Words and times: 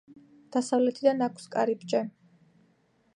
დასავლეთიდან 0.55 1.21
აქვს 1.27 1.45
კარიბჭე. 1.57 2.03